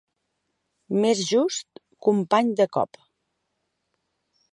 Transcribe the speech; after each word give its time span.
Més 1.03 1.19
just 1.31 1.79
que 1.81 2.13
un 2.13 2.23
pany 2.31 2.49
de 2.61 2.67
cop. 2.79 2.99